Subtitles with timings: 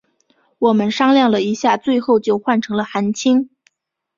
[0.57, 3.51] 我们商量了一下最后就换成了韩青。